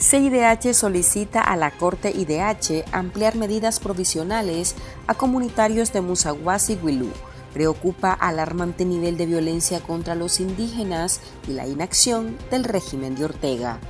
CIDH 0.00 0.74
solicita 0.74 1.40
a 1.42 1.56
la 1.56 1.72
Corte 1.72 2.12
IDH 2.12 2.84
ampliar 2.92 3.34
medidas 3.34 3.80
provisionales 3.80 4.76
a 5.08 5.14
comunitarios 5.14 5.92
de 5.92 6.00
Musaguas 6.02 6.70
y 6.70 6.78
Huilú. 6.80 7.10
Preocupa 7.52 8.12
alarmante 8.12 8.84
nivel 8.84 9.16
de 9.16 9.26
violencia 9.26 9.80
contra 9.80 10.14
los 10.14 10.38
indígenas 10.38 11.20
y 11.48 11.52
la 11.52 11.66
inacción 11.66 12.36
del 12.48 12.62
régimen 12.62 13.16
de 13.16 13.24
Ortega. 13.24 13.80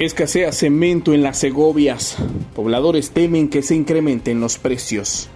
Escasea 0.00 0.50
cemento 0.50 1.14
en 1.14 1.22
las 1.22 1.38
Segovias. 1.38 2.16
Pobladores 2.56 3.12
temen 3.12 3.48
que 3.48 3.62
se 3.62 3.76
incrementen 3.76 4.40
los 4.40 4.58
precios. 4.58 5.28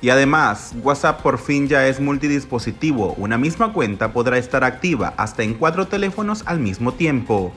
Y 0.00 0.08
además, 0.08 0.72
WhatsApp 0.82 1.20
por 1.20 1.38
fin 1.38 1.68
ya 1.68 1.86
es 1.88 2.00
multidispositivo. 2.00 3.12
Una 3.18 3.36
misma 3.36 3.74
cuenta 3.74 4.14
podrá 4.14 4.38
estar 4.38 4.64
activa 4.64 5.12
hasta 5.18 5.42
en 5.42 5.52
cuatro 5.52 5.88
teléfonos 5.88 6.42
al 6.46 6.58
mismo 6.58 6.94
tiempo. 6.94 7.52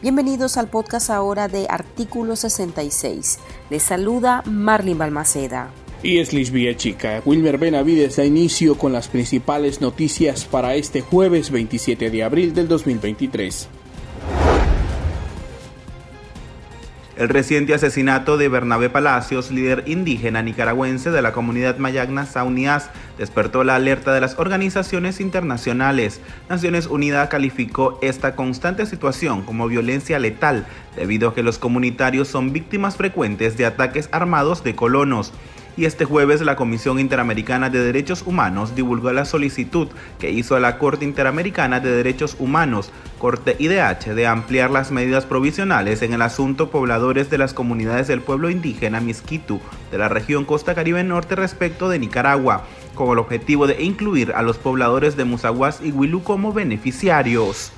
Bienvenidos 0.00 0.56
al 0.58 0.68
podcast 0.68 1.10
ahora 1.10 1.48
de 1.48 1.66
Artículo 1.68 2.36
66. 2.36 3.40
Les 3.68 3.82
saluda 3.82 4.44
Marlin 4.46 4.96
Balmaceda. 4.96 5.72
Y 6.04 6.18
es 6.18 6.32
Lisbia 6.32 6.76
Chica. 6.76 7.20
Wilmer 7.24 7.58
Benavides 7.58 8.14
da 8.14 8.24
inicio 8.24 8.78
con 8.78 8.92
las 8.92 9.08
principales 9.08 9.80
noticias 9.80 10.44
para 10.44 10.76
este 10.76 11.00
jueves 11.00 11.50
27 11.50 12.10
de 12.10 12.22
abril 12.22 12.54
del 12.54 12.68
2023. 12.68 13.68
El 17.18 17.28
reciente 17.28 17.74
asesinato 17.74 18.36
de 18.36 18.48
Bernabé 18.48 18.90
Palacios, 18.90 19.50
líder 19.50 19.82
indígena 19.86 20.40
nicaragüense 20.40 21.10
de 21.10 21.20
la 21.20 21.32
comunidad 21.32 21.76
mayagna 21.78 22.26
Saunias, 22.26 22.90
despertó 23.18 23.64
la 23.64 23.74
alerta 23.74 24.12
de 24.12 24.20
las 24.20 24.38
organizaciones 24.38 25.18
internacionales. 25.18 26.20
Naciones 26.48 26.86
Unidas 26.86 27.28
calificó 27.28 27.98
esta 28.02 28.36
constante 28.36 28.86
situación 28.86 29.42
como 29.42 29.66
violencia 29.66 30.20
letal, 30.20 30.68
debido 30.94 31.30
a 31.30 31.34
que 31.34 31.42
los 31.42 31.58
comunitarios 31.58 32.28
son 32.28 32.52
víctimas 32.52 32.96
frecuentes 32.96 33.56
de 33.56 33.66
ataques 33.66 34.08
armados 34.12 34.62
de 34.62 34.76
colonos 34.76 35.32
y 35.78 35.84
este 35.84 36.04
jueves 36.04 36.40
la 36.40 36.56
Comisión 36.56 36.98
Interamericana 36.98 37.70
de 37.70 37.78
Derechos 37.78 38.24
Humanos 38.26 38.74
divulgó 38.74 39.12
la 39.12 39.24
solicitud 39.24 39.86
que 40.18 40.32
hizo 40.32 40.58
la 40.58 40.76
Corte 40.76 41.04
Interamericana 41.04 41.78
de 41.78 41.92
Derechos 41.92 42.34
Humanos, 42.40 42.90
Corte 43.18 43.54
IDH, 43.60 44.12
de 44.12 44.26
ampliar 44.26 44.72
las 44.72 44.90
medidas 44.90 45.24
provisionales 45.24 46.02
en 46.02 46.14
el 46.14 46.22
asunto 46.22 46.72
pobladores 46.72 47.30
de 47.30 47.38
las 47.38 47.54
comunidades 47.54 48.08
del 48.08 48.22
pueblo 48.22 48.50
indígena 48.50 49.00
Misquitu 49.00 49.60
de 49.92 49.98
la 49.98 50.08
región 50.08 50.44
Costa 50.44 50.74
Caribe 50.74 51.04
Norte 51.04 51.36
respecto 51.36 51.88
de 51.88 52.00
Nicaragua, 52.00 52.64
con 52.96 53.12
el 53.12 53.18
objetivo 53.20 53.68
de 53.68 53.80
incluir 53.80 54.32
a 54.32 54.42
los 54.42 54.58
pobladores 54.58 55.16
de 55.16 55.26
Musaguas 55.26 55.80
y 55.80 55.92
Huilú 55.92 56.24
como 56.24 56.52
beneficiarios. 56.52 57.70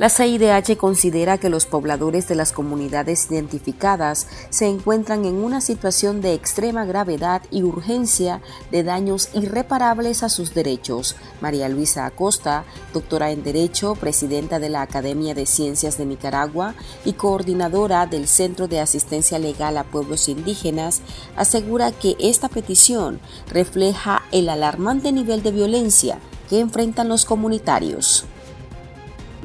La 0.00 0.08
CIDH 0.08 0.78
considera 0.78 1.36
que 1.36 1.50
los 1.50 1.66
pobladores 1.66 2.26
de 2.26 2.34
las 2.34 2.52
comunidades 2.52 3.30
identificadas 3.30 4.28
se 4.48 4.66
encuentran 4.66 5.26
en 5.26 5.34
una 5.34 5.60
situación 5.60 6.22
de 6.22 6.32
extrema 6.32 6.86
gravedad 6.86 7.42
y 7.50 7.64
urgencia 7.64 8.40
de 8.70 8.82
daños 8.82 9.28
irreparables 9.34 10.22
a 10.22 10.30
sus 10.30 10.54
derechos. 10.54 11.16
María 11.42 11.68
Luisa 11.68 12.06
Acosta, 12.06 12.64
doctora 12.94 13.30
en 13.30 13.42
Derecho, 13.42 13.94
presidenta 13.94 14.58
de 14.58 14.70
la 14.70 14.80
Academia 14.80 15.34
de 15.34 15.44
Ciencias 15.44 15.98
de 15.98 16.06
Nicaragua 16.06 16.74
y 17.04 17.12
coordinadora 17.12 18.06
del 18.06 18.26
Centro 18.26 18.68
de 18.68 18.80
Asistencia 18.80 19.38
Legal 19.38 19.76
a 19.76 19.84
Pueblos 19.84 20.30
Indígenas, 20.30 21.02
asegura 21.36 21.92
que 21.92 22.16
esta 22.18 22.48
petición 22.48 23.20
refleja 23.50 24.22
el 24.32 24.48
alarmante 24.48 25.12
nivel 25.12 25.42
de 25.42 25.52
violencia 25.52 26.20
que 26.48 26.58
enfrentan 26.58 27.10
los 27.10 27.26
comunitarios 27.26 28.24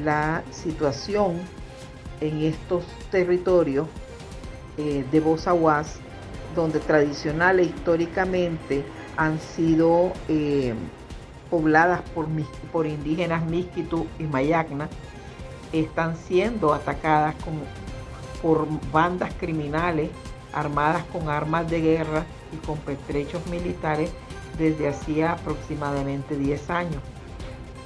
la 0.02 0.42
situación 0.50 1.40
en 2.20 2.42
estos 2.42 2.84
territorios 3.10 3.88
eh, 4.78 5.04
de 5.10 5.20
Bozaguas, 5.20 5.98
donde 6.54 6.80
tradicional 6.80 7.60
e 7.60 7.64
históricamente 7.64 8.84
han 9.16 9.38
sido 9.40 10.12
eh, 10.28 10.74
pobladas 11.50 12.02
por, 12.14 12.26
por 12.72 12.86
indígenas 12.86 13.44
Miskitu 13.44 14.06
y 14.18 14.24
Mayagna, 14.24 14.88
están 15.72 16.16
siendo 16.16 16.72
atacadas 16.72 17.34
por 18.42 18.66
bandas 18.90 19.32
criminales 19.34 20.10
armadas 20.52 21.04
con 21.12 21.28
armas 21.28 21.68
de 21.70 21.80
guerra 21.80 22.24
y 22.52 22.56
con 22.66 22.78
pertrechos 22.78 23.46
militares 23.48 24.10
desde 24.56 24.88
hacía 24.88 25.32
aproximadamente 25.32 26.36
10 26.36 26.70
años 26.70 27.02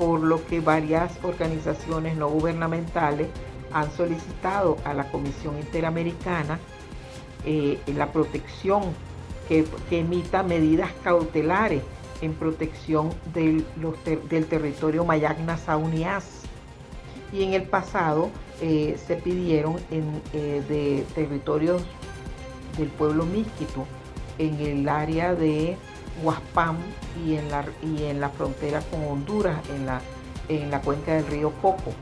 por 0.00 0.22
lo 0.22 0.42
que 0.46 0.60
varias 0.60 1.12
organizaciones 1.22 2.16
no 2.16 2.30
gubernamentales 2.30 3.28
han 3.70 3.92
solicitado 3.92 4.78
a 4.82 4.94
la 4.94 5.10
Comisión 5.10 5.58
Interamericana 5.58 6.58
eh, 7.44 7.78
la 7.94 8.10
protección, 8.10 8.82
que, 9.46 9.66
emita 9.90 10.42
medidas 10.42 10.90
cautelares 11.04 11.82
en 12.22 12.32
protección 12.32 13.10
del, 13.34 13.66
del 14.30 14.46
territorio 14.46 15.04
Mayagna 15.04 15.58
Saunias. 15.58 16.44
Y 17.30 17.42
en 17.42 17.52
el 17.52 17.64
pasado 17.64 18.30
eh, 18.62 18.98
se 19.06 19.16
pidieron 19.16 19.76
en, 19.90 20.22
eh, 20.32 20.62
de 20.66 21.04
territorios 21.14 21.82
del 22.78 22.88
pueblo 22.88 23.26
Miskitu 23.26 23.84
en 24.38 24.58
el 24.60 24.88
área 24.88 25.34
de 25.34 25.76
Huaspam 26.22 26.76
y 27.24 27.36
en 27.36 27.50
la, 27.50 27.64
y 27.82 28.04
en 28.04 28.20
la 28.20 28.30
frontera 28.30 28.80
con 28.90 29.04
Honduras, 29.04 29.58
en 29.70 29.86
la, 29.86 30.00
en 30.48 30.70
la 30.70 30.80
cuenca 30.80 31.14
del 31.14 31.26
río 31.26 31.52
Coco. 31.62 31.92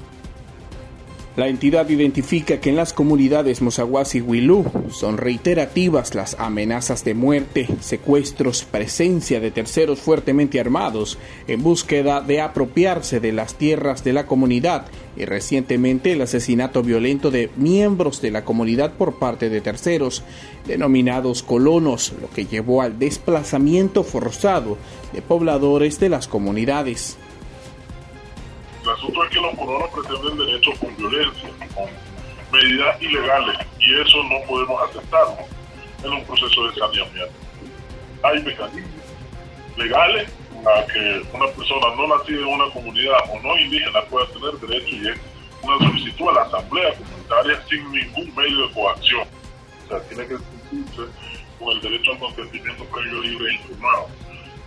La 1.39 1.47
entidad 1.47 1.89
identifica 1.89 2.59
que 2.59 2.71
en 2.71 2.75
las 2.75 2.93
comunidades 2.93 3.63
Mozaguas 3.63 4.17
y 4.17 4.21
Huilú 4.21 4.65
son 4.91 5.19
reiterativas 5.19 6.17
las 6.17 6.35
amenazas 6.41 7.05
de 7.05 7.15
muerte, 7.15 7.69
secuestros, 7.79 8.65
presencia 8.65 9.39
de 9.39 9.53
terceros 9.53 10.01
fuertemente 10.01 10.59
armados 10.59 11.17
en 11.47 11.63
búsqueda 11.63 12.23
de 12.23 12.41
apropiarse 12.41 13.21
de 13.21 13.31
las 13.31 13.55
tierras 13.55 14.03
de 14.03 14.15
la 14.15 14.27
comunidad 14.27 14.87
y 15.17 15.27
recientemente 15.27 16.11
el 16.11 16.23
asesinato 16.23 16.83
violento 16.83 17.31
de 17.31 17.51
miembros 17.55 18.21
de 18.21 18.33
la 18.33 18.45
comunidad 18.45 18.95
por 18.95 19.21
parte 19.21 19.49
de 19.49 19.61
terceros, 19.61 20.25
denominados 20.67 21.45
colonos, 21.45 22.15
lo 22.21 22.29
que 22.31 22.47
llevó 22.47 22.83
al 22.83 22.99
desplazamiento 22.99 24.03
forzado 24.03 24.77
de 25.13 25.23
pobladores 25.23 26.01
de 26.01 26.09
las 26.09 26.27
comunidades. 26.27 27.17
El 28.83 28.91
asunto 28.91 29.23
es 29.23 29.31
que 29.31 29.39
con 30.75 30.97
violencia, 30.97 31.49
con 31.75 31.89
medidas 32.53 33.01
ilegales, 33.03 33.59
y 33.79 33.95
eso 34.01 34.23
no 34.25 34.41
podemos 34.47 34.83
aceptarlo 34.89 35.39
en 36.05 36.13
un 36.13 36.25
proceso 36.25 36.69
de 36.69 36.75
saneamiento. 36.75 37.35
Hay 38.23 38.43
mecanismos 38.43 39.05
legales 39.77 40.29
a 40.67 40.87
que 40.87 41.23
una 41.33 41.47
persona 41.47 41.95
no 41.97 42.17
nacida 42.17 42.41
en 42.41 42.47
una 42.47 42.71
comunidad 42.73 43.19
o 43.33 43.41
no 43.41 43.57
indígena 43.57 44.03
pueda 44.03 44.27
tener 44.29 44.53
derecho 44.59 44.97
y 44.97 45.09
es 45.09 45.19
una 45.63 45.79
solicitud 45.79 46.29
a 46.31 46.33
la 46.33 46.43
asamblea 46.43 46.95
comunitaria 46.95 47.63
sin 47.69 47.93
ningún 47.93 48.35
medio 48.35 48.67
de 48.67 48.75
coacción. 48.75 49.29
O 49.85 49.89
sea, 49.89 50.01
tiene 50.09 50.27
que 50.27 50.37
cumplirse 50.37 51.13
con 51.59 51.69
el 51.71 51.81
derecho 51.81 52.13
al 52.13 52.19
consentimiento 52.19 52.85
previo, 52.85 53.21
libre 53.21 53.51
e 53.51 53.55
informado. 53.55 54.09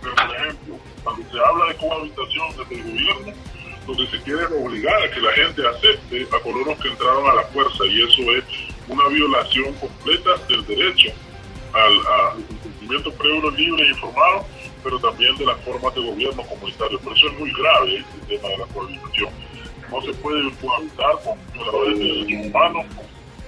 Pero, 0.02 0.14
por 0.14 0.36
ejemplo, 0.36 0.78
cuando 1.04 1.30
se 1.30 1.38
habla 1.38 1.66
de 1.66 1.76
cohabitación 1.76 2.48
desde 2.56 2.74
el 2.74 2.82
gobierno, 2.82 3.32
donde 3.86 4.06
se 4.08 4.20
quiere 4.22 4.44
obligar 4.46 5.02
a 5.02 5.10
que 5.10 5.20
la 5.20 5.32
gente 5.32 5.62
acepte 5.66 6.26
a 6.34 6.40
colonos 6.40 6.78
que 6.78 6.88
entraron 6.88 7.28
a 7.28 7.34
la 7.34 7.42
fuerza 7.44 7.84
y 7.86 8.02
eso 8.02 8.22
es 8.32 8.44
una 8.88 9.08
violación 9.08 9.72
completa 9.74 10.30
del 10.48 10.64
derecho 10.66 11.10
al, 11.72 12.44
consentimiento 12.44 13.12
previo, 13.14 13.50
libre 13.50 13.84
e 13.84 13.88
informado, 13.88 14.46
pero 14.84 14.98
también 14.98 15.36
de 15.36 15.46
las 15.46 15.58
formas 15.60 15.94
de 15.94 16.02
gobierno 16.02 16.42
comunitario. 16.42 17.00
Por 17.00 17.16
eso 17.16 17.28
es 17.28 17.38
muy 17.38 17.52
grave 17.52 17.96
este 17.98 18.36
tema 18.36 18.48
de 18.48 18.58
la 18.58 18.66
cohabitación. 18.66 19.30
No 19.90 20.02
se 20.02 20.12
puede 20.14 20.50
cohabitar 20.56 21.12
con 21.24 21.38
violadores 21.52 21.98
de 21.98 22.04
derechos 22.04 22.46
humanos, 22.46 22.86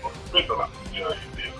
no 0.03 0.09
respeta 0.09 0.55
las 0.59 0.71
comunidades 0.71 1.19
indígenas. 1.27 1.55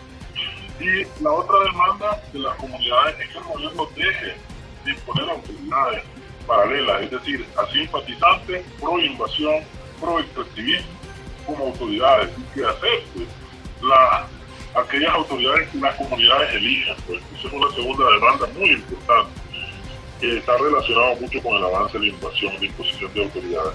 Y 0.81 1.23
la 1.23 1.31
otra 1.31 1.59
demanda 1.65 2.23
de 2.33 2.39
las 2.41 2.57
comunidades 2.57 3.21
es 3.21 3.29
que 3.29 3.39
el 3.39 3.45
gobierno 3.45 3.89
deje 3.97 4.37
de 4.85 4.91
imponer 4.91 5.31
autoridades 5.31 6.05
paralelas, 6.47 7.03
es 7.03 7.11
decir, 7.11 7.47
a 7.57 7.71
simpatizantes 7.73 8.65
pro 8.81 8.99
invasión, 8.99 9.65
pro 10.01 10.21
extractivismo 10.21 10.89
como 11.47 11.67
autoridades 11.67 12.31
y 12.39 12.55
que 12.55 12.65
acepte 12.65 13.27
la, 13.83 14.27
aquellas 14.75 15.15
autoridades 15.15 15.69
que 15.69 15.79
las 15.79 15.95
comunidades 15.97 16.55
elijan. 16.55 16.97
Pues. 17.07 17.21
Esa 17.39 17.49
es 17.49 17.55
una 17.55 17.75
segunda 17.75 18.11
demanda 18.11 18.47
muy 18.59 18.71
importante 18.71 19.41
que 20.21 20.39
está 20.39 20.57
relacionada 20.57 21.17
mucho 21.21 21.43
con 21.43 21.57
el 21.57 21.65
avance 21.65 21.99
de 21.99 22.07
la 22.07 22.13
invasión, 22.13 22.61
de 22.61 22.67
imposición 22.67 23.15
de 23.15 23.25
autoridades. 23.25 23.75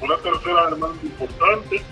Una 0.00 0.16
tercera 0.18 0.70
demanda 0.70 0.98
importante 1.02 1.82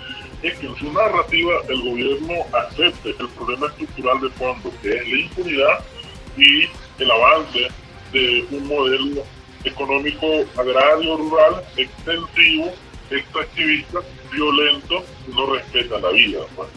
es 0.43 0.59
que 0.59 0.67
en 0.67 0.77
su 0.77 0.93
narrativa 0.93 1.55
el 1.69 1.83
gobierno 1.83 2.35
acepte 2.53 3.11
el 3.19 3.29
problema 3.31 3.67
estructural 3.67 4.21
de 4.21 4.31
fondo, 4.31 4.73
que 4.83 4.91
es 4.91 5.09
la 5.09 5.17
impunidad 5.17 5.85
y 6.37 6.69
el 7.03 7.11
avance 7.11 7.69
de 8.13 8.47
un 8.51 8.67
modelo 8.67 9.25
económico 9.67 10.27
agrario 10.57 11.17
rural 11.17 11.63
extensivo 11.77 12.73
este 13.11 13.39
activista 13.39 13.99
violento 14.33 15.05
no 15.35 15.47
respeta 15.55 15.99
la 15.99 16.11
vida. 16.11 16.41
Pues. 16.57 16.69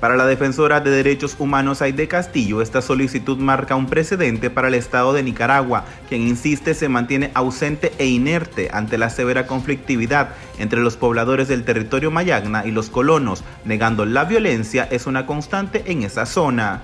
Para 0.00 0.16
la 0.16 0.24
defensora 0.26 0.80
de 0.80 0.90
derechos 0.90 1.36
humanos 1.38 1.82
Aide 1.82 2.08
Castillo, 2.08 2.62
esta 2.62 2.80
solicitud 2.80 3.36
marca 3.36 3.76
un 3.76 3.86
precedente 3.86 4.48
para 4.48 4.68
el 4.68 4.74
Estado 4.74 5.12
de 5.12 5.22
Nicaragua, 5.22 5.84
quien 6.08 6.22
insiste 6.22 6.72
se 6.72 6.88
mantiene 6.88 7.30
ausente 7.34 7.92
e 7.98 8.06
inerte 8.06 8.70
ante 8.72 8.96
la 8.96 9.10
severa 9.10 9.46
conflictividad 9.46 10.30
entre 10.58 10.80
los 10.80 10.96
pobladores 10.96 11.48
del 11.48 11.64
territorio 11.64 12.10
Mayagna 12.10 12.64
y 12.64 12.70
los 12.70 12.88
colonos, 12.88 13.44
negando 13.66 14.06
la 14.06 14.24
violencia 14.24 14.88
es 14.90 15.06
una 15.06 15.26
constante 15.26 15.82
en 15.84 16.02
esa 16.02 16.24
zona. 16.24 16.80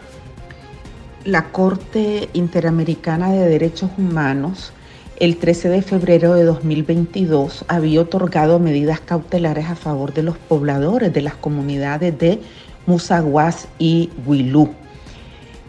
La 1.25 1.51
Corte 1.53 2.29
Interamericana 2.35 3.33
de 3.33 3.49
Derechos 3.49 3.91
Humanos 3.97 4.75
el 5.19 5.39
13 5.39 5.71
de 5.71 5.83
febrero 5.83 6.35
de 6.35 6.45
2022 6.45 7.65
había 7.69 8.03
otorgado 8.03 8.59
medidas 8.59 9.01
cautelares 9.01 9.67
a 9.67 9.75
favor 9.77 10.13
de 10.13 10.23
los 10.23 10.37
pobladores 10.37 11.13
de 11.13 11.23
las 11.23 11.35
comunidades 11.35 12.19
de 12.19 12.41
Musaguas 12.87 13.69
y 13.79 14.11
Huilú. 14.27 14.75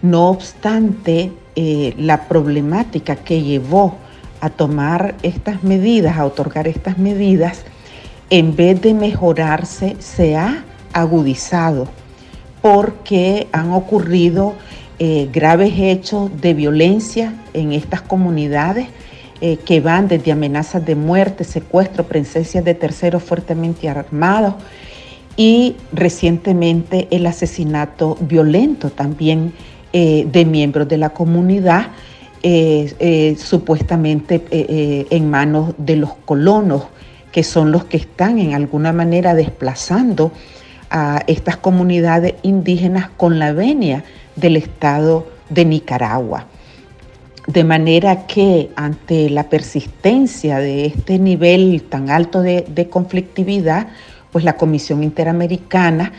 No 0.02 0.30
obstante, 0.30 1.32
eh, 1.56 1.94
la 1.98 2.28
problemática 2.28 3.16
que 3.16 3.42
llevó 3.42 3.98
a 4.42 4.50
tomar 4.50 5.16
estas 5.24 5.64
medidas, 5.64 6.18
a 6.18 6.26
otorgar 6.26 6.68
estas 6.68 6.98
medidas, 6.98 7.64
en 8.30 8.56
vez 8.56 8.82
de 8.82 8.94
mejorarse, 8.94 9.96
se 10.00 10.36
ha 10.36 10.64
agudizado 10.94 11.88
porque 12.62 13.48
han 13.54 13.72
ocurrido 13.72 14.56
eh, 15.00 15.30
graves 15.32 15.74
hechos 15.78 16.30
de 16.42 16.54
violencia 16.54 17.34
en 17.54 17.72
estas 17.72 18.02
comunidades 18.02 18.88
eh, 19.40 19.58
que 19.58 19.82
van 19.82 20.08
desde 20.08 20.32
amenazas 20.32 20.84
de 20.84 20.96
muerte, 20.96 21.44
secuestro, 21.44 22.06
presencia 22.06 22.62
de 22.62 22.74
terceros 22.74 23.22
fuertemente 23.22 23.88
armados, 23.88 24.56
y 25.36 25.76
recientemente 25.94 27.08
el 27.12 27.28
asesinato 27.28 28.18
violento 28.20 28.90
también 28.90 29.54
eh, 29.94 30.28
de 30.32 30.46
miembros 30.46 30.88
de 30.88 30.98
la 30.98 31.10
comunidad, 31.10 31.88
eh, 32.42 33.36
supuestamente 33.38 34.44
en 35.10 35.30
manos 35.30 35.74
de 35.78 35.98
los 35.98 36.16
colonos, 36.26 36.84
que 37.32 37.44
son 37.44 37.72
los 37.72 37.86
que 37.86 37.98
están 37.98 38.40
en 38.40 38.54
alguna 38.56 38.94
manera 38.94 39.36
desplazando 39.36 40.32
a 40.90 41.22
estas 41.28 41.58
comunidades 41.58 42.36
indígenas 42.42 43.10
con 43.18 43.38
la 43.38 43.52
venia 43.52 44.04
del 44.36 44.56
Estado 44.56 45.28
de 45.50 45.66
Nicaragua. 45.66 46.48
De 47.48 47.64
manera 47.64 48.28
que 48.28 48.70
ante 48.76 49.30
la 49.30 49.50
persistencia 49.50 50.60
de 50.60 50.86
este 50.86 51.18
nivel 51.18 51.82
tan 51.90 52.10
alto 52.10 52.42
de 52.42 52.88
conflictividad, 52.90 53.88
pues 54.32 54.44
la 54.44 54.58
Comisión 54.58 55.04
Interamericana 55.04 56.12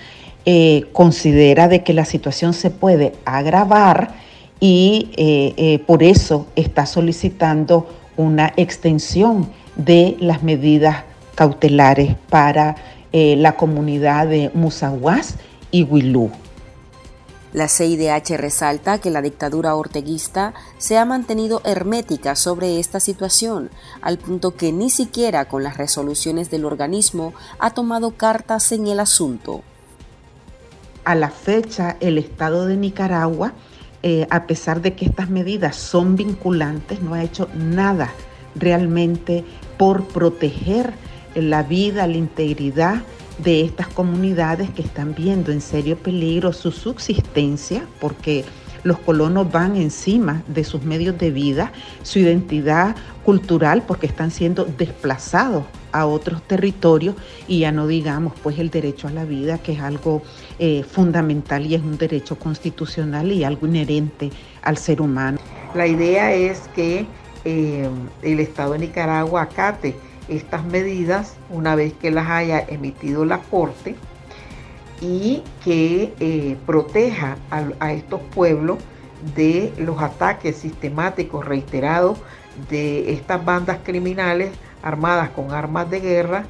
eh, 0.51 0.87
considera 0.93 1.69
de 1.69 1.83
que 1.83 1.93
la 1.93 2.07
situación 2.07 2.55
se 2.55 2.71
puede 2.71 3.13
agravar 3.27 4.15
y 4.61 5.11
eh, 5.17 5.53
eh, 5.59 5.79
por 5.81 6.03
eso 6.03 6.47
está 6.57 6.87
solicitando 6.87 7.87
una 8.17 8.55
extensión 8.57 9.51
de 9.77 10.17
las 10.21 10.43
medidas 10.43 11.05
cautelares 11.35 12.15
para 12.31 12.77
la 13.13 13.57
comunidad 13.57 14.27
de 14.27 14.51
Musaguas 14.55 15.37
y 15.71 15.83
Huilú. 15.83 16.31
La 17.53 17.69
CIDH 17.69 18.37
resalta 18.37 18.99
que 18.99 19.11
la 19.11 19.23
dictadura 19.23 19.75
orteguista 19.75 20.53
se 20.77 20.99
ha 20.99 21.07
mantenido 21.07 21.63
hermética 21.65 22.37
sobre 22.37 22.79
esta 22.79 23.01
situación, 23.01 23.71
al 24.03 24.19
punto 24.19 24.55
que 24.55 24.71
ni 24.71 24.91
siquiera 24.91 25.47
con 25.47 25.63
las 25.63 25.79
resoluciones 25.79 26.51
del 26.51 26.67
organismo 26.67 27.33
ha 27.59 27.71
tomado 27.71 28.11
cartas 28.11 28.71
en 28.73 28.87
el 28.87 29.01
asunto. 29.01 29.63
A 31.05 31.15
la 31.15 31.31
fecha, 31.31 31.97
el 32.01 32.19
Estado 32.19 32.67
de 32.67 32.77
Nicaragua, 32.77 33.55
eh, 34.03 34.27
a 34.29 34.47
pesar 34.47 34.83
de 34.83 34.95
que 34.95 35.07
estas 35.07 35.31
medidas 35.31 35.75
son 35.75 36.17
vinculantes, 36.17 37.01
no 37.01 37.15
ha 37.15 37.23
hecho 37.23 37.49
nada 37.55 38.13
realmente 38.55 39.45
por 39.79 40.07
proteger 40.07 40.93
la 41.35 41.63
vida, 41.63 42.07
la 42.07 42.17
integridad 42.17 43.03
de 43.39 43.63
estas 43.63 43.89
comunidades 43.89 44.71
que 44.71 44.83
están 44.83 45.15
viendo 45.15 45.53
en 45.53 45.61
serio 45.61 45.97
peligro 45.97 46.53
su 46.53 46.73
subsistencia 46.73 47.87
porque 48.01 48.45
los 48.85 48.99
colonos 49.01 49.51
van 49.51 49.77
encima 49.77 50.43
de 50.47 50.65
sus 50.65 50.83
medios 50.83 51.19
de 51.19 51.31
vida, 51.31 51.73
su 52.03 52.19
identidad 52.19 52.97
cultural 53.25 53.83
porque 53.87 54.07
están 54.07 54.31
siendo 54.31 54.65
desplazados 54.65 55.65
a 55.93 56.07
otros 56.07 56.43
territorios 56.43 57.17
y 57.47 57.61
ya 57.61 57.73
no 57.73 57.87
digamos 57.87 58.35
pues 58.43 58.59
el 58.59 58.71
derecho 58.71 59.09
a 59.09 59.11
la 59.11 59.25
vida 59.25 59.59
que 59.59 59.73
es 59.73 59.81
algo 59.81 60.23
eh, 60.59 60.85
fundamental 60.85 61.67
y 61.67 61.75
es 61.75 61.83
un 61.83 61.99
derecho 61.99 62.39
constitucional 62.39 63.33
y 63.33 63.45
algo 63.45 63.67
inherente 63.67 64.31
al 64.63 64.77
ser 64.77 65.01
humano. 65.01 65.39
La 65.75 65.87
idea 65.87 66.33
es 66.35 66.61
que 66.75 67.07
eh, 67.45 67.89
el 68.23 68.41
Estado 68.41 68.73
de 68.73 68.81
Nicaragua 68.81 69.43
acate 69.43 69.95
estas 70.29 70.65
medidas 70.65 71.35
una 71.51 71.75
vez 71.75 71.93
que 71.95 72.11
las 72.11 72.29
haya 72.29 72.61
emitido 72.61 73.25
la 73.25 73.39
Corte 73.39 73.97
y 75.01 75.43
que 75.65 76.13
eh, 76.19 76.57
proteja 76.67 77.37
a, 77.51 77.93
estos 77.93 78.21
pueblos 78.35 78.79
de 79.37 79.73
los 79.79 80.01
ataques 80.01 80.57
sistemáticos 80.57 81.45
reiterados 81.45 82.19
de 82.69 83.13
estas 83.13 83.45
bandas 83.45 83.79
criminales 83.85 84.51
armadas 84.83 85.31
con 85.31 85.53
armas 85.53 85.89
de 85.91 86.01
guerra 86.01 86.45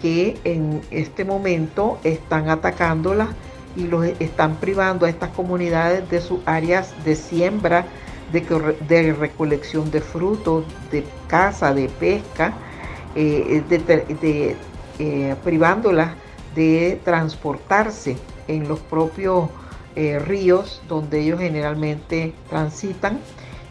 que 0.00 0.36
en 0.44 0.80
este 0.90 1.24
momento 1.24 1.98
están 2.04 2.48
atacándolas 2.48 3.28
y 3.76 3.86
los 3.86 4.04
están 4.04 4.56
privando 4.56 5.06
a 5.06 5.08
estas 5.08 5.30
comunidades 5.30 6.08
de 6.10 6.20
sus 6.20 6.40
áreas 6.46 6.94
de 7.04 7.16
siembra, 7.16 7.86
de, 8.32 8.40
de 8.88 9.12
recolección 9.12 9.90
de 9.90 10.00
frutos, 10.00 10.64
de 10.92 11.04
caza, 11.26 11.74
de 11.74 11.88
pesca, 11.88 12.54
eh, 13.14 13.62
de, 13.68 14.56
eh, 14.98 15.36
privándolas 15.44 16.12
de 16.54 17.00
transportarse 17.04 18.16
en 18.48 18.68
los 18.68 18.80
propios 18.80 19.48
eh, 19.96 20.18
ríos 20.18 20.82
donde 20.88 21.20
ellos 21.20 21.40
generalmente 21.40 22.32
transitan 22.48 23.20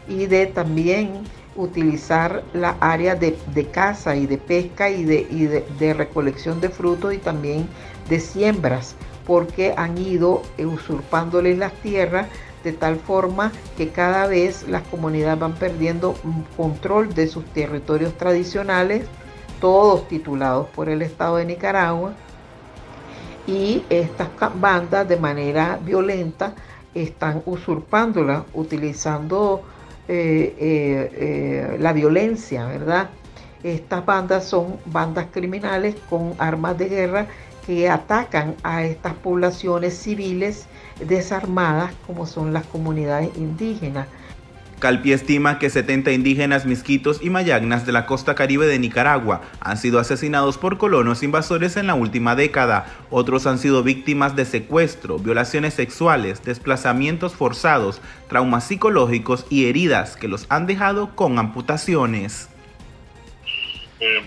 y 0.08 0.26
de 0.26 0.46
también 0.46 1.22
utilizar 1.56 2.42
la 2.52 2.76
área 2.80 3.14
de, 3.14 3.36
caza 3.70 4.16
y 4.16 4.26
de 4.26 4.38
pesca 4.38 4.90
y, 4.90 5.04
de, 5.04 5.64
de, 5.78 5.94
recolección 5.94 6.60
de 6.60 6.68
frutos 6.68 7.14
y 7.14 7.18
también 7.18 7.68
de 8.08 8.20
siembras 8.20 8.96
porque 9.26 9.74
han 9.76 9.96
ido 9.98 10.42
usurpándoles 10.58 11.58
las 11.58 11.72
tierras 11.74 12.26
de 12.64 12.72
tal 12.72 12.96
forma 12.96 13.52
que 13.76 13.90
cada 13.90 14.26
vez 14.26 14.66
las 14.68 14.82
comunidades 14.84 15.38
van 15.38 15.54
perdiendo 15.54 16.14
control 16.56 17.14
de 17.14 17.28
sus 17.28 17.44
territorios 17.52 18.16
tradicionales 18.16 19.04
todos 19.64 20.06
titulados 20.08 20.66
por 20.74 20.90
el 20.90 21.00
Estado 21.00 21.36
de 21.36 21.46
Nicaragua, 21.46 22.12
y 23.46 23.82
estas 23.88 24.28
bandas 24.60 25.08
de 25.08 25.16
manera 25.16 25.78
violenta 25.82 26.52
están 26.94 27.40
usurpándola, 27.46 28.44
utilizando 28.52 29.62
eh, 30.06 30.54
eh, 30.58 31.12
eh, 31.16 31.76
la 31.80 31.94
violencia, 31.94 32.66
¿verdad? 32.66 33.08
Estas 33.62 34.04
bandas 34.04 34.44
son 34.44 34.76
bandas 34.84 35.28
criminales 35.32 35.96
con 36.10 36.34
armas 36.36 36.76
de 36.76 36.90
guerra 36.90 37.26
que 37.66 37.88
atacan 37.88 38.56
a 38.64 38.84
estas 38.84 39.14
poblaciones 39.14 39.96
civiles 39.96 40.66
desarmadas 41.00 41.94
como 42.06 42.26
son 42.26 42.52
las 42.52 42.66
comunidades 42.66 43.34
indígenas. 43.38 44.08
Calpi 44.84 45.14
estima 45.14 45.58
que 45.58 45.70
70 45.70 46.12
indígenas 46.12 46.66
misquitos 46.66 47.20
y 47.22 47.30
mayagnas 47.30 47.86
de 47.86 47.92
la 47.92 48.04
costa 48.04 48.34
caribe 48.34 48.66
de 48.66 48.78
Nicaragua 48.78 49.40
han 49.58 49.78
sido 49.78 49.98
asesinados 49.98 50.58
por 50.58 50.76
colonos 50.76 51.22
invasores 51.22 51.78
en 51.78 51.86
la 51.86 51.94
última 51.94 52.36
década. 52.36 52.94
Otros 53.08 53.46
han 53.46 53.56
sido 53.56 53.82
víctimas 53.82 54.36
de 54.36 54.44
secuestro, 54.44 55.18
violaciones 55.18 55.72
sexuales, 55.72 56.44
desplazamientos 56.44 57.32
forzados, 57.32 58.02
traumas 58.28 58.68
psicológicos 58.68 59.46
y 59.48 59.70
heridas 59.70 60.18
que 60.18 60.28
los 60.28 60.44
han 60.50 60.66
dejado 60.66 61.16
con 61.16 61.38
amputaciones. 61.38 62.50
Eh, 64.00 64.20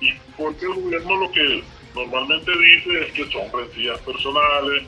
y 0.00 0.14
porque 0.36 0.66
el 0.66 0.82
gobierno 0.82 1.16
lo 1.16 1.30
que 1.30 1.62
normalmente 1.94 2.50
dice 2.58 3.02
es 3.06 3.12
que 3.12 3.30
son 3.30 3.42
rencillas 3.56 4.00
personales, 4.00 4.82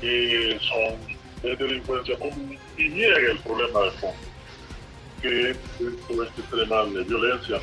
que 0.00 0.58
son 0.62 1.15
de 1.46 1.56
delincuencia 1.56 2.18
común 2.18 2.58
y 2.76 2.88
niega 2.88 3.30
el 3.30 3.38
problema 3.38 3.80
de 3.80 3.90
fondo, 3.92 4.16
que 5.22 5.50
es 5.50 5.58
todo 6.08 6.24
este 6.24 6.42
tema 6.42 6.84
de 6.84 7.04
violencia 7.04 7.60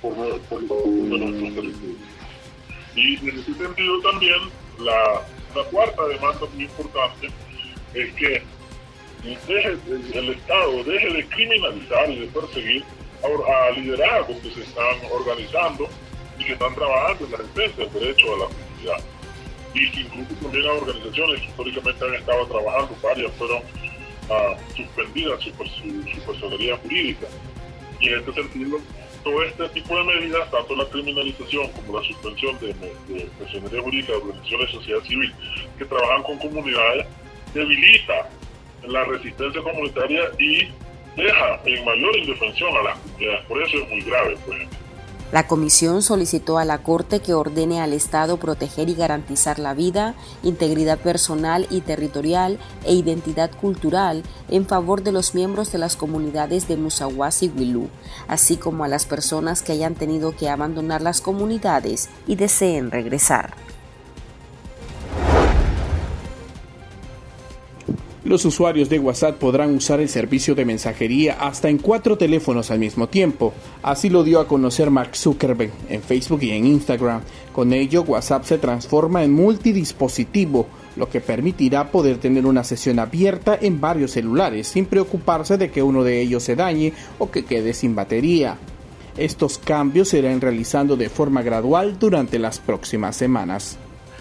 por, 0.00 0.14
por, 0.42 0.62
nuestros 0.62 1.54
territorios. 1.54 1.98
Y 2.94 3.16
en 3.16 3.38
ese 3.40 3.54
sentido 3.54 4.00
también 4.00 4.38
la, 4.78 5.22
la 5.54 5.64
cuarta 5.70 6.06
demanda 6.06 6.46
muy 6.54 6.64
importante 6.64 7.28
es 7.94 8.14
que 8.14 8.42
deje, 9.22 9.76
el 10.14 10.28
Estado 10.30 10.84
deje 10.84 11.12
de 11.12 11.26
criminalizar 11.28 12.10
y 12.10 12.20
de 12.20 12.26
perseguir 12.28 12.84
a, 13.22 13.66
a 13.66 13.70
liderazgos 13.72 14.36
que 14.38 14.50
se 14.50 14.60
están 14.60 14.96
organizando 15.10 15.88
y 16.38 16.44
que 16.44 16.52
están 16.52 16.74
trabajando 16.74 17.24
en 17.24 17.32
la 17.32 17.38
defensa 17.38 17.76
del 17.82 17.92
derecho 17.92 18.26
a 18.34 18.38
la 18.38 18.44
comunidad. 18.46 19.15
Y 19.76 19.90
que 19.90 20.00
incluso 20.00 20.34
también 20.42 20.66
a 20.66 20.72
organizaciones 20.72 21.40
que 21.40 21.46
históricamente 21.48 22.04
han 22.04 22.14
estado 22.14 22.46
trabajando, 22.46 22.96
varias 23.02 23.30
fueron 23.32 23.58
uh, 23.58 24.74
suspendidas 24.74 25.42
su, 25.42 25.50
su, 25.50 26.10
su 26.14 26.20
personería 26.26 26.78
jurídica. 26.78 27.26
Y 28.00 28.08
en 28.08 28.20
este 28.20 28.32
sentido, 28.32 28.78
todo 29.22 29.42
este 29.42 29.68
tipo 29.70 29.96
de 29.98 30.04
medidas, 30.04 30.50
tanto 30.50 30.76
la 30.76 30.86
criminalización 30.86 31.70
como 31.72 32.00
la 32.00 32.06
suspensión 32.06 32.58
de, 32.60 32.68
de 32.72 33.80
jurídica 33.80 34.12
de 34.12 34.18
organizaciones 34.18 34.66
de 34.66 34.72
sociedad 34.72 35.00
civil 35.02 35.34
que 35.78 35.84
trabajan 35.84 36.22
con 36.22 36.38
comunidades, 36.38 37.06
debilita 37.52 38.30
la 38.86 39.04
resistencia 39.04 39.62
comunitaria 39.62 40.30
y 40.38 40.68
deja 41.16 41.60
en 41.66 41.84
mayor 41.84 42.16
indefensión 42.16 42.76
a 42.76 42.82
las 42.82 42.98
comunidades. 42.98 43.46
Por 43.46 43.62
eso 43.62 43.76
es 43.76 43.88
muy 43.90 44.00
grave, 44.00 44.38
pues. 44.46 44.68
La 45.32 45.48
comisión 45.48 46.02
solicitó 46.02 46.56
a 46.58 46.64
la 46.64 46.78
Corte 46.84 47.18
que 47.18 47.34
ordene 47.34 47.80
al 47.80 47.92
Estado 47.92 48.36
proteger 48.36 48.88
y 48.88 48.94
garantizar 48.94 49.58
la 49.58 49.74
vida, 49.74 50.14
integridad 50.44 50.98
personal 50.98 51.66
y 51.68 51.80
territorial 51.80 52.58
e 52.84 52.94
identidad 52.94 53.50
cultural 53.50 54.22
en 54.48 54.66
favor 54.66 55.02
de 55.02 55.10
los 55.10 55.34
miembros 55.34 55.72
de 55.72 55.78
las 55.78 55.96
comunidades 55.96 56.68
de 56.68 56.76
Musawas 56.76 57.42
y 57.42 57.48
Wilú, 57.48 57.88
así 58.28 58.56
como 58.56 58.84
a 58.84 58.88
las 58.88 59.04
personas 59.04 59.62
que 59.62 59.72
hayan 59.72 59.96
tenido 59.96 60.36
que 60.36 60.48
abandonar 60.48 61.02
las 61.02 61.20
comunidades 61.20 62.08
y 62.28 62.36
deseen 62.36 62.92
regresar. 62.92 63.65
Los 68.36 68.44
usuarios 68.44 68.90
de 68.90 68.98
WhatsApp 68.98 69.38
podrán 69.38 69.74
usar 69.74 69.98
el 69.98 70.10
servicio 70.10 70.54
de 70.54 70.66
mensajería 70.66 71.38
hasta 71.40 71.70
en 71.70 71.78
cuatro 71.78 72.18
teléfonos 72.18 72.70
al 72.70 72.78
mismo 72.78 73.08
tiempo. 73.08 73.54
Así 73.82 74.10
lo 74.10 74.24
dio 74.24 74.40
a 74.40 74.46
conocer 74.46 74.90
Mark 74.90 75.16
Zuckerberg 75.16 75.70
en 75.88 76.02
Facebook 76.02 76.42
y 76.42 76.50
en 76.50 76.66
Instagram. 76.66 77.22
Con 77.54 77.72
ello, 77.72 78.02
WhatsApp 78.02 78.44
se 78.44 78.58
transforma 78.58 79.24
en 79.24 79.32
multidispositivo, 79.32 80.66
lo 80.96 81.08
que 81.08 81.22
permitirá 81.22 81.90
poder 81.90 82.18
tener 82.18 82.44
una 82.44 82.62
sesión 82.62 82.98
abierta 82.98 83.58
en 83.58 83.80
varios 83.80 84.10
celulares 84.10 84.68
sin 84.68 84.84
preocuparse 84.84 85.56
de 85.56 85.70
que 85.70 85.82
uno 85.82 86.04
de 86.04 86.20
ellos 86.20 86.42
se 86.42 86.56
dañe 86.56 86.92
o 87.18 87.30
que 87.30 87.46
quede 87.46 87.72
sin 87.72 87.94
batería. 87.94 88.58
Estos 89.16 89.56
cambios 89.56 90.10
se 90.10 90.18
irán 90.18 90.42
realizando 90.42 90.98
de 90.98 91.08
forma 91.08 91.40
gradual 91.40 91.98
durante 91.98 92.38
las 92.38 92.58
próximas 92.58 93.16
semanas. 93.16 93.78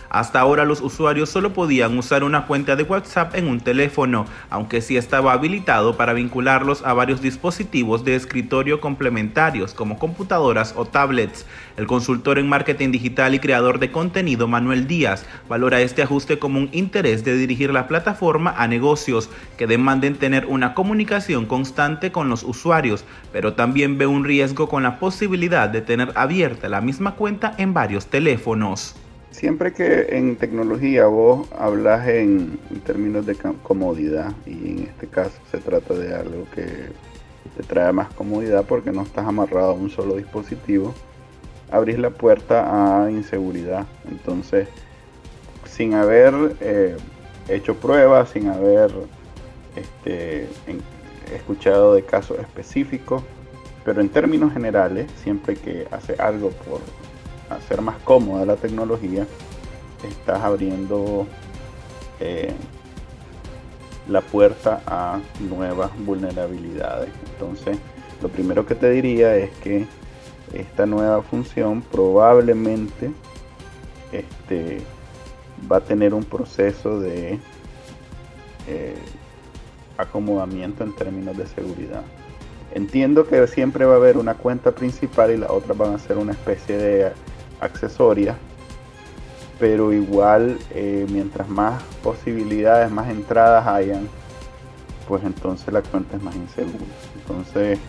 Hasta 0.10 0.40
ahora 0.40 0.66
los 0.66 0.82
usuarios 0.82 1.30
solo 1.30 1.54
podían 1.54 1.98
usar 1.98 2.24
una 2.24 2.46
cuenta 2.46 2.76
de 2.76 2.84
WhatsApp 2.84 3.36
en 3.36 3.48
un 3.48 3.60
teléfono, 3.60 4.26
aunque 4.50 4.82
sí 4.82 4.98
estaba 4.98 5.34
habilitado 5.34 5.98
para 5.98 6.14
vincularlos 6.14 6.84
a 6.86 6.94
varios 6.94 7.22
dispositivos 7.22 8.06
de 8.06 8.16
escritorio 8.16 8.80
complementarios 8.80 9.74
como 9.74 9.98
computadoras 9.98 10.74
o 10.78 10.86
tablets. 10.86 11.46
El 11.78 11.88
consultor 11.88 12.40
en 12.40 12.48
marketing 12.48 12.92
digital 12.92 13.36
y 13.36 13.40
creador 13.40 13.80
de 13.80 13.92
contenido 13.92 14.48
Manuel 14.48 14.88
Díaz 14.88 15.26
valora 15.50 15.82
este 15.82 16.04
ajuste 16.04 16.40
como 16.40 16.60
un 16.60 16.70
interés 16.72 17.26
de 17.26 17.36
dirigir 17.36 17.74
la 17.74 17.88
plataforma 17.88 18.54
a 18.58 18.68
negocios 18.68 19.30
que 19.58 19.68
demanden 19.68 20.16
tener 20.16 20.46
una 20.46 20.74
comunicación 20.74 21.46
constante 21.46 22.12
con 22.12 22.30
los 22.30 22.44
usuarios, 22.44 23.04
pero 23.34 23.54
también 23.54 23.98
ve 23.98 24.08
un 24.08 24.24
riesgo 24.24 24.70
con 24.70 24.84
la 24.84 25.00
posibilidad 25.00 25.70
de 25.70 25.82
tener 25.82 26.12
abierta 26.16 26.70
la 26.70 26.82
misma 26.82 27.16
cuenta 27.16 27.54
en 27.58 27.74
varios 27.74 28.08
teléfonos. 28.08 28.96
Siempre 29.36 29.74
que 29.74 30.16
en 30.16 30.38
tecnología 30.38 31.08
vos 31.08 31.46
hablas 31.52 32.08
en, 32.08 32.58
términos 32.86 33.26
de 33.26 33.36
comodidad 33.36 34.32
y 34.46 34.70
en 34.70 34.80
este 34.84 35.08
caso 35.08 35.38
se 35.52 35.58
trata 35.58 35.94
de 35.94 36.16
algo 36.16 36.48
que 36.56 36.64
te 37.58 37.64
trae 37.68 37.92
más 37.92 38.14
comodidad 38.14 38.64
porque 38.64 38.94
no 38.94 39.02
estás 39.02 39.28
amarrado 39.28 39.72
a 39.72 39.74
un 39.74 39.90
solo 39.90 40.16
dispositivo, 40.16 40.94
abrís 41.70 42.00
la 42.00 42.12
puerta 42.12 43.04
a 43.04 43.12
inseguridad. 43.12 43.86
Entonces, 44.10 44.70
sin 45.66 45.96
haber 45.96 46.56
eh, 46.62 46.96
hecho 47.50 47.76
pruebas, 47.76 48.30
sin 48.30 48.48
haber 48.48 48.90
este, 49.76 50.48
escuchado 51.36 51.94
de 51.94 52.04
casos 52.04 52.40
específicos, 52.40 53.22
pero 53.84 54.00
en 54.00 54.08
términos 54.08 54.54
generales, 54.54 55.12
siempre 55.22 55.58
que 55.58 55.90
hace 55.92 56.16
algo 56.20 56.52
por 56.52 56.80
hacer 57.50 57.82
más 57.82 57.98
cómoda 58.04 58.46
la 58.46 58.56
tecnología, 58.56 59.28
estás 60.08 60.42
abriendo 60.42 61.28
eh, 62.20 62.54
la 64.08 64.22
puerta 64.22 64.82
a 64.86 65.20
nuevas 65.40 65.92
vulnerabilidades. 66.00 67.10
Entonces, 67.34 67.78
lo 68.22 68.30
primero 68.30 68.66
que 68.66 68.76
te 68.76 68.90
diría 68.90 69.36
es 69.36 69.52
que 69.58 69.88
esta 70.54 70.86
nueva 70.86 71.22
función 71.22 71.82
probablemente 71.82 73.12
este, 74.12 74.82
va 75.70 75.78
a 75.78 75.82
tener 75.82 76.14
un 76.14 76.24
proceso 76.24 77.00
de 77.00 77.40
eh, 78.68 78.96
acomodamiento 79.98 80.84
en 80.84 80.94
términos 80.96 81.36
de 81.38 81.48
seguridad. 81.48 82.04
Entiendo 82.74 83.28
que 83.28 83.48
siempre 83.48 83.86
va 83.86 83.94
a 83.94 83.98
haber 83.98 84.18
una 84.18 84.36
cuenta 84.36 84.72
principal 84.72 85.32
y 85.32 85.38
la 85.38 85.52
otra 85.52 85.74
van 85.74 85.94
a 85.94 86.00
ser 86.00 86.18
una 86.18 86.34
especie 86.34 86.78
de 86.78 87.12
accesoria, 87.60 88.36
pero 89.60 89.94
igual 89.94 90.58
eh, 90.72 91.06
mientras 91.10 91.48
más 91.48 91.82
posibilidades, 92.04 92.92
más 92.92 93.10
entradas 93.10 93.66
hayan, 93.68 94.08
pues 95.08 95.24
entonces 95.24 95.72
la 95.74 95.82
cuenta 95.82 96.18
es 96.18 96.24
más 96.24 96.36
insegura. 96.36 96.86
Entonces, 97.16 97.80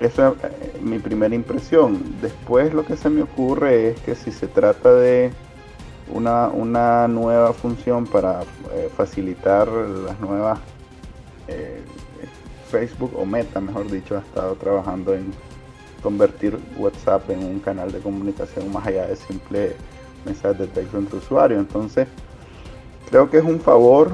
esa 0.00 0.28
es 0.28 0.34
eh, 0.44 0.80
mi 0.82 0.98
primera 0.98 1.34
impresión. 1.34 2.16
Después 2.20 2.74
lo 2.74 2.84
que 2.84 2.96
se 2.96 3.10
me 3.10 3.22
ocurre 3.22 3.90
es 3.90 4.00
que 4.00 4.14
si 4.14 4.30
se 4.32 4.46
trata 4.46 4.92
de 4.92 5.32
una, 6.12 6.48
una 6.48 7.08
nueva 7.08 7.52
función 7.52 8.06
para 8.06 8.42
eh, 8.72 8.90
facilitar 8.96 9.68
las 9.68 10.18
nuevas 10.20 10.58
Facebook 12.70 13.12
o 13.16 13.26
Meta, 13.26 13.60
mejor 13.60 13.90
dicho, 13.90 14.16
ha 14.16 14.20
estado 14.20 14.54
trabajando 14.54 15.14
en 15.14 15.32
convertir 16.02 16.58
WhatsApp 16.76 17.30
en 17.30 17.44
un 17.44 17.60
canal 17.60 17.92
de 17.92 18.00
comunicación 18.00 18.72
más 18.72 18.86
allá 18.86 19.06
de 19.06 19.16
simple 19.16 19.76
mensaje 20.24 20.54
de 20.54 20.66
texto 20.66 20.98
entre 20.98 21.18
usuario. 21.18 21.58
Entonces, 21.58 22.08
creo 23.08 23.30
que 23.30 23.38
es 23.38 23.44
un 23.44 23.60
favor, 23.60 24.10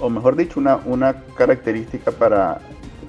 o 0.00 0.10
mejor 0.10 0.36
dicho, 0.36 0.60
una, 0.60 0.76
una 0.84 1.22
característica 1.36 2.10
para 2.10 2.60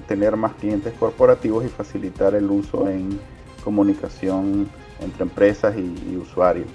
tener 0.06 0.36
más 0.36 0.54
clientes 0.54 0.92
corporativos 0.98 1.64
y 1.64 1.68
facilitar 1.68 2.34
el 2.34 2.50
uso 2.50 2.88
en 2.88 3.20
comunicación 3.62 4.68
entre 5.00 5.22
empresas 5.22 5.76
y 5.76 6.16
usuarios. 6.16 6.66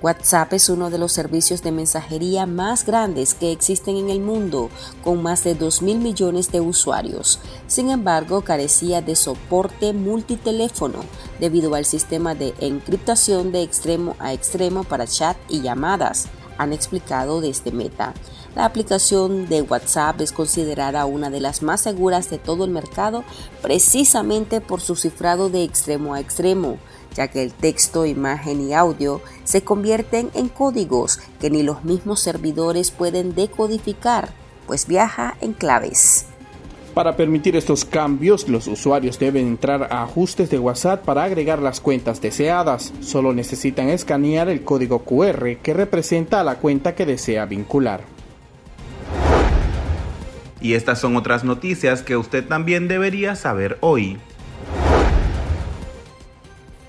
WhatsApp 0.00 0.52
es 0.52 0.68
uno 0.68 0.90
de 0.90 0.98
los 0.98 1.10
servicios 1.10 1.62
de 1.62 1.72
mensajería 1.72 2.46
más 2.46 2.86
grandes 2.86 3.34
que 3.34 3.50
existen 3.50 3.96
en 3.96 4.10
el 4.10 4.20
mundo, 4.20 4.70
con 5.02 5.22
más 5.22 5.42
de 5.42 5.56
2 5.56 5.82
mil 5.82 5.98
millones 5.98 6.52
de 6.52 6.60
usuarios. 6.60 7.40
Sin 7.66 7.90
embargo, 7.90 8.42
carecía 8.42 9.02
de 9.02 9.16
soporte 9.16 9.92
multiteléfono 9.92 11.00
debido 11.40 11.74
al 11.74 11.84
sistema 11.84 12.36
de 12.36 12.54
encriptación 12.60 13.50
de 13.50 13.62
extremo 13.62 14.14
a 14.20 14.32
extremo 14.32 14.84
para 14.84 15.06
chat 15.06 15.36
y 15.48 15.62
llamadas, 15.62 16.28
han 16.58 16.72
explicado 16.72 17.40
desde 17.40 17.72
Meta. 17.72 18.12
La 18.54 18.64
aplicación 18.64 19.48
de 19.48 19.62
WhatsApp 19.62 20.20
es 20.20 20.32
considerada 20.32 21.06
una 21.06 21.30
de 21.30 21.40
las 21.40 21.62
más 21.62 21.80
seguras 21.80 22.28
de 22.28 22.38
todo 22.38 22.64
el 22.64 22.70
mercado 22.70 23.24
precisamente 23.62 24.60
por 24.60 24.80
su 24.80 24.96
cifrado 24.96 25.48
de 25.48 25.62
extremo 25.62 26.14
a 26.14 26.20
extremo 26.20 26.78
ya 27.18 27.26
que 27.26 27.42
el 27.42 27.52
texto, 27.52 28.06
imagen 28.06 28.60
y 28.68 28.74
audio 28.74 29.20
se 29.42 29.62
convierten 29.62 30.30
en 30.34 30.48
códigos 30.48 31.18
que 31.40 31.50
ni 31.50 31.64
los 31.64 31.82
mismos 31.82 32.20
servidores 32.20 32.92
pueden 32.92 33.34
decodificar, 33.34 34.30
pues 34.68 34.86
viaja 34.86 35.36
en 35.40 35.52
claves. 35.52 36.26
Para 36.98 37.14
permitir 37.16 37.54
estos 37.54 37.84
cambios, 37.84 38.48
los 38.48 38.66
usuarios 38.66 39.20
deben 39.20 39.46
entrar 39.46 39.86
a 39.92 40.02
ajustes 40.02 40.50
de 40.50 40.58
WhatsApp 40.58 41.04
para 41.04 41.22
agregar 41.22 41.62
las 41.62 41.80
cuentas 41.80 42.20
deseadas. 42.20 42.92
Solo 43.02 43.32
necesitan 43.32 43.88
escanear 43.88 44.48
el 44.48 44.64
código 44.64 45.04
QR 45.04 45.58
que 45.62 45.74
representa 45.74 46.40
a 46.40 46.42
la 46.42 46.56
cuenta 46.56 46.96
que 46.96 47.06
desea 47.06 47.46
vincular. 47.46 48.00
Y 50.60 50.72
estas 50.72 50.98
son 50.98 51.14
otras 51.14 51.44
noticias 51.44 52.02
que 52.02 52.16
usted 52.16 52.44
también 52.44 52.88
debería 52.88 53.36
saber 53.36 53.78
hoy. 53.80 54.18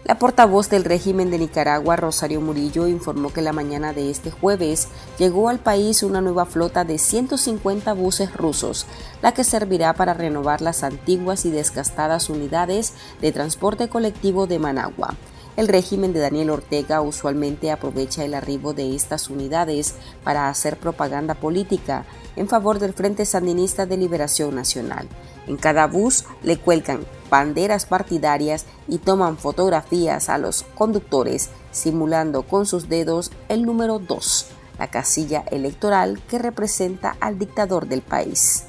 La 0.10 0.18
portavoz 0.18 0.72
del 0.72 0.86
régimen 0.86 1.30
de 1.30 1.38
Nicaragua, 1.38 1.96
Rosario 1.96 2.42
Murillo, 2.42 2.88
informó 2.88 3.32
que 3.32 3.44
la 3.44 3.54
mañana 3.54 3.94
de 3.94 4.10
este 4.10 4.32
jueves 4.32 4.88
llegó 5.20 5.50
al 5.50 5.60
país 5.60 6.01
una 6.01 6.20
nueva 6.20 6.48
flota 6.48 6.84
de 6.84 6.98
150 6.98 7.94
buses 7.94 8.34
rusos, 8.34 8.88
la 9.22 9.36
que 9.36 9.44
servirá 9.44 9.94
para 9.94 10.16
renovar 10.16 10.62
las 10.62 10.82
antiguas 10.82 11.46
y 11.46 11.51
desgastadas 11.51 12.32
unidades 12.32 12.96
de 13.22 13.32
transporte 13.32 13.88
colectivo 13.88 14.48
de 14.48 14.58
Managua. 14.58 15.13
El 15.60 15.68
régimen 15.68 16.13
de 16.13 16.22
Daniel 16.22 16.51
Ortega 16.51 17.01
usualmente 17.01 17.70
aprovecha 17.70 18.24
el 18.24 18.34
arribo 18.34 18.72
de 18.72 18.96
estas 18.96 19.30
unidades 19.30 19.94
para 20.24 20.48
hacer 20.48 20.78
propaganda 20.78 21.34
política 21.34 22.06
en 22.38 22.48
favor 22.48 22.80
del 22.80 22.94
Frente 22.94 23.25
Sandinista 23.25 23.86
de 23.86 23.98
Liberación 23.98 24.56
Nacional. 24.56 25.10
En 25.48 25.58
cada 25.58 25.86
bus 25.88 26.24
le 26.44 26.56
cuelgan 26.56 27.01
banderas 27.30 27.86
partidarias 27.86 28.68
y 28.88 29.00
toman 29.00 29.38
fotografías 29.38 30.30
a 30.30 30.38
los 30.38 30.63
conductores 30.75 31.50
simulando 31.74 32.44
con 32.44 32.66
sus 32.66 32.88
dedos 32.88 33.30
el 33.50 33.66
número 33.66 34.00
2, 34.00 34.46
la 34.80 34.89
casilla 34.89 35.44
electoral 35.51 36.22
que 36.30 36.39
representa 36.39 37.18
al 37.20 37.38
dictador 37.38 37.86
del 37.86 38.01
país. 38.01 38.63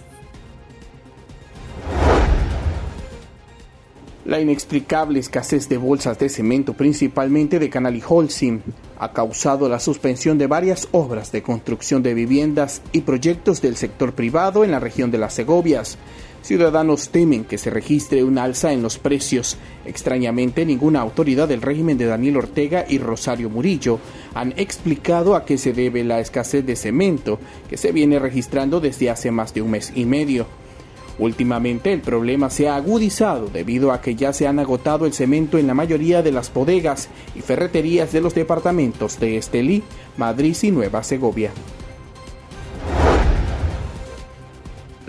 La 4.30 4.40
inexplicable 4.40 5.18
escasez 5.18 5.68
de 5.68 5.76
bolsas 5.76 6.16
de 6.20 6.28
cemento, 6.28 6.74
principalmente 6.74 7.58
de 7.58 7.68
Canal 7.68 7.96
y 7.96 8.02
Holcim, 8.08 8.60
ha 9.00 9.12
causado 9.12 9.68
la 9.68 9.80
suspensión 9.80 10.38
de 10.38 10.46
varias 10.46 10.86
obras 10.92 11.32
de 11.32 11.42
construcción 11.42 12.04
de 12.04 12.14
viviendas 12.14 12.80
y 12.92 13.00
proyectos 13.00 13.60
del 13.60 13.74
sector 13.74 14.12
privado 14.12 14.62
en 14.62 14.70
la 14.70 14.78
región 14.78 15.10
de 15.10 15.18
las 15.18 15.34
Segovias. 15.34 15.98
Ciudadanos 16.42 17.08
temen 17.08 17.42
que 17.42 17.58
se 17.58 17.70
registre 17.70 18.22
un 18.22 18.38
alza 18.38 18.72
en 18.72 18.82
los 18.82 18.98
precios. 18.98 19.56
Extrañamente, 19.84 20.64
ninguna 20.64 21.00
autoridad 21.00 21.48
del 21.48 21.60
régimen 21.60 21.98
de 21.98 22.06
Daniel 22.06 22.36
Ortega 22.36 22.84
y 22.88 22.98
Rosario 22.98 23.50
Murillo 23.50 23.98
han 24.34 24.54
explicado 24.56 25.34
a 25.34 25.44
qué 25.44 25.58
se 25.58 25.72
debe 25.72 26.04
la 26.04 26.20
escasez 26.20 26.64
de 26.64 26.76
cemento 26.76 27.40
que 27.68 27.76
se 27.76 27.90
viene 27.90 28.20
registrando 28.20 28.78
desde 28.78 29.10
hace 29.10 29.32
más 29.32 29.52
de 29.54 29.62
un 29.62 29.72
mes 29.72 29.92
y 29.92 30.04
medio. 30.04 30.46
Últimamente 31.20 31.92
el 31.92 32.00
problema 32.00 32.48
se 32.48 32.66
ha 32.66 32.76
agudizado 32.76 33.48
debido 33.48 33.92
a 33.92 34.00
que 34.00 34.14
ya 34.14 34.32
se 34.32 34.46
han 34.46 34.58
agotado 34.58 35.04
el 35.04 35.12
cemento 35.12 35.58
en 35.58 35.66
la 35.66 35.74
mayoría 35.74 36.22
de 36.22 36.32
las 36.32 36.50
bodegas 36.50 37.10
y 37.36 37.42
ferreterías 37.42 38.10
de 38.10 38.22
los 38.22 38.34
departamentos 38.34 39.20
de 39.20 39.36
Estelí, 39.36 39.82
Madrid 40.16 40.56
y 40.62 40.70
Nueva 40.70 41.04
Segovia. 41.04 41.52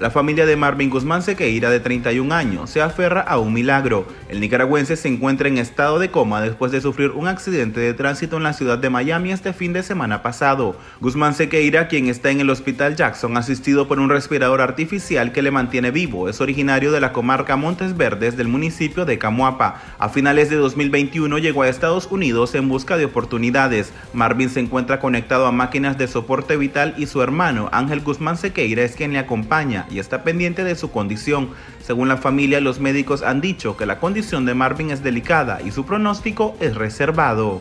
La 0.02 0.10
familia 0.10 0.48
de 0.48 0.56
Marvin 0.56 0.90
Guzmán 0.90 1.22
Sequeira, 1.22 1.70
de 1.70 1.80
31 1.80 2.34
años, 2.34 2.72
se 2.72 2.82
aferra 2.82 3.22
a 3.22 3.38
un 3.38 3.54
milagro. 3.54 4.08
El 4.30 4.40
nicaragüense 4.40 4.96
se 4.96 5.08
encuentra 5.08 5.48
en 5.48 5.60
estado 5.60 6.00
de 6.00 6.10
coma 6.10 6.42
después 6.42 6.72
de 6.72 6.82
sufrir 6.82 7.12
un 7.12 7.28
accidente 7.28 7.80
de 7.80 7.94
tránsito 7.94 8.38
en 8.38 8.42
la 8.42 8.54
ciudad 8.54 8.80
de 8.80 8.90
Miami 8.90 9.32
este 9.32 9.54
fin 9.54 9.74
de 9.74 9.84
semana 9.84 10.24
pasado. 10.24 10.76
Guzmán 11.02 11.36
Sequeira, 11.36 11.88
quien 11.88 12.08
está 12.08 12.32
en 12.32 12.42
el 12.42 12.50
hospital 12.50 12.96
Jackson, 12.96 13.38
asistido 13.38 13.88
por 13.88 14.00
un 14.00 14.10
respirador 14.10 14.62
artificial 14.62 15.32
que 15.34 15.44
le 15.44 15.52
mantiene 15.52 15.92
vivo, 15.92 16.30
es 16.30 16.42
originario 16.42 16.92
de 16.92 17.00
la 17.00 17.14
comarca 17.14 17.56
Montes 17.56 17.96
Verdes 17.96 18.36
del 18.36 18.48
municipio 18.48 19.06
de 19.06 19.20
Camuapa. 19.20 19.84
A 20.00 20.10
finales 20.10 20.50
de 20.50 20.56
2021 20.56 21.38
llegó 21.38 21.62
a 21.62 21.70
Estados 21.70 22.08
Unidos 22.10 22.56
en 22.56 22.70
busca 22.70 22.98
de 22.98 23.06
oportunidades. 23.06 23.94
Marvin 24.14 24.50
se 24.50 24.62
encuentra 24.62 25.00
conectado 25.00 25.46
a 25.46 25.52
máquinas 25.52 26.00
de 26.00 26.08
soporte 26.08 26.58
vital 26.58 26.96
y 26.98 27.06
su 27.06 27.22
hermano 27.22 27.70
Ángel 27.72 28.02
Guzmán 28.02 28.38
Sequeira 28.38 28.82
es 28.82 28.96
quien 28.96 29.14
le 29.14 29.20
acompaña 29.20 29.86
y 29.92 30.00
está 30.00 30.24
pendiente 30.24 30.64
de 30.64 30.76
su 30.76 30.92
condición. 30.92 31.50
Según 31.84 32.08
la 32.08 32.18
familia, 32.18 32.62
los 32.62 32.80
médicos 32.80 33.22
han 33.22 33.42
dicho 33.42 33.78
que 33.78 33.86
la 33.86 34.00
condición 34.00 34.46
de 34.46 34.54
Marvin 34.54 34.92
es 34.92 35.04
delicada 35.04 35.62
y 35.62 35.72
su 35.72 35.86
pronóstico 35.86 36.56
es 36.60 36.76
reservado. 36.76 37.60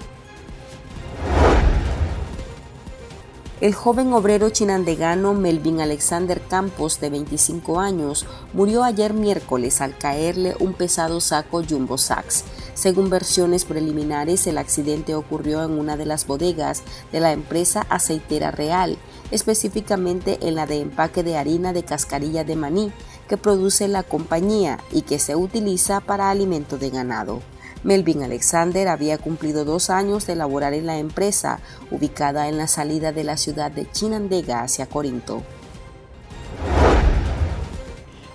El 3.60 3.74
joven 3.74 4.14
obrero 4.14 4.48
chinandegano 4.48 5.34
Melvin 5.34 5.82
Alexander 5.82 6.40
Campos, 6.40 6.98
de 6.98 7.10
25 7.10 7.78
años, 7.78 8.24
murió 8.54 8.82
ayer 8.82 9.12
miércoles 9.12 9.82
al 9.82 9.98
caerle 9.98 10.56
un 10.60 10.72
pesado 10.72 11.20
saco 11.20 11.62
Jumbo 11.62 11.98
Sachs. 11.98 12.44
Según 12.72 13.10
versiones 13.10 13.66
preliminares, 13.66 14.46
el 14.46 14.56
accidente 14.56 15.14
ocurrió 15.14 15.62
en 15.62 15.72
una 15.72 15.98
de 15.98 16.06
las 16.06 16.26
bodegas 16.26 16.82
de 17.12 17.20
la 17.20 17.32
empresa 17.32 17.84
aceitera 17.90 18.50
real, 18.50 18.96
específicamente 19.30 20.38
en 20.42 20.54
la 20.54 20.66
de 20.66 20.80
empaque 20.80 21.22
de 21.22 21.36
harina 21.36 21.72
de 21.72 21.82
cascarilla 21.82 22.44
de 22.44 22.56
maní 22.56 22.92
que 23.28 23.36
produce 23.36 23.88
la 23.88 24.02
compañía 24.02 24.78
y 24.92 25.02
que 25.02 25.18
se 25.18 25.36
utiliza 25.36 26.00
para 26.00 26.30
alimento 26.30 26.78
de 26.78 26.90
ganado. 26.90 27.40
Melvin 27.82 28.22
Alexander 28.22 28.88
había 28.88 29.18
cumplido 29.18 29.64
dos 29.64 29.88
años 29.88 30.26
de 30.26 30.36
laborar 30.36 30.74
en 30.74 30.86
la 30.86 30.98
empresa, 30.98 31.60
ubicada 31.90 32.48
en 32.48 32.58
la 32.58 32.66
salida 32.66 33.12
de 33.12 33.24
la 33.24 33.36
ciudad 33.36 33.70
de 33.70 33.90
Chinandega 33.90 34.62
hacia 34.62 34.86
Corinto. 34.86 35.42